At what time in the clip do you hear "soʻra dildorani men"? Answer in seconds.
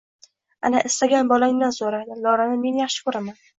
1.77-2.83